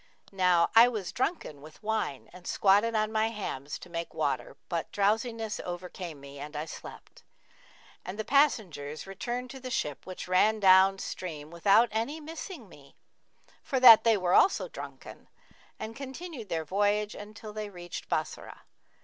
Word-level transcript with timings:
Now 0.33 0.71
I 0.75 0.87
was 0.87 1.11
drunken 1.11 1.61
with 1.61 1.83
wine 1.83 2.27
and 2.33 2.47
squatted 2.47 2.95
on 2.95 3.11
my 3.11 3.27
hams 3.29 3.77
to 3.77 3.87
make 3.87 4.15
water; 4.15 4.57
but 4.67 4.91
drowsiness 4.91 5.59
overcame 5.63 6.19
me 6.19 6.39
and 6.39 6.55
I 6.55 6.65
slept, 6.65 7.21
and 8.03 8.17
the 8.17 8.25
passengers 8.25 9.05
returned 9.05 9.51
to 9.51 9.59
the 9.59 9.69
ship 9.69 10.07
which 10.07 10.27
ran 10.27 10.59
down 10.59 10.97
stream 10.97 11.51
without 11.51 11.87
any 11.91 12.19
missing 12.19 12.67
me, 12.67 12.95
for 13.61 13.79
that 13.79 14.03
they 14.03 14.17
also 14.17 14.63
were 14.65 14.69
drunken, 14.69 15.27
and 15.77 15.95
continued 15.95 16.49
their 16.49 16.65
voyage 16.65 17.13
until 17.13 17.53
they 17.53 17.69
reached 17.69 18.09
Bassorah. 18.09 18.61